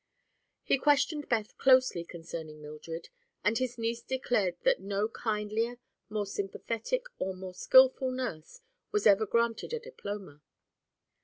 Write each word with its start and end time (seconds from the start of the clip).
He 0.63 0.79
questioned 0.79 1.29
Beth 1.29 1.55
closely 1.59 2.03
concerning 2.03 2.59
Mildred 2.59 3.09
and 3.43 3.55
his 3.59 3.77
niece 3.77 4.01
declared 4.01 4.57
that 4.63 4.79
no 4.79 5.07
kindlier, 5.07 5.77
more 6.09 6.25
sympathetic 6.25 7.03
or 7.19 7.35
more 7.35 7.53
skillful 7.53 8.09
nurse 8.09 8.61
was 8.91 9.05
ever 9.05 9.27
granted 9.27 9.73
a 9.73 9.79
diploma. 9.79 10.41